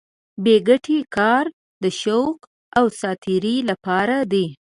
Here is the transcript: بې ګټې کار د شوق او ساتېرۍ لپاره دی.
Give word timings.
بې 0.43 0.55
ګټې 0.67 0.99
کار 1.15 1.45
د 1.83 1.85
شوق 2.01 2.37
او 2.77 2.85
ساتېرۍ 2.99 3.57
لپاره 3.69 4.15
دی. 4.31 4.45